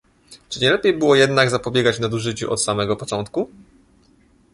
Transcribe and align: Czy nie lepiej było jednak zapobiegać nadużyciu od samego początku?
Czy 0.49 0.59
nie 0.59 0.69
lepiej 0.71 0.93
było 0.97 1.15
jednak 1.15 1.49
zapobiegać 1.49 1.99
nadużyciu 1.99 2.51
od 2.51 2.61
samego 2.63 2.95
początku? 2.95 3.49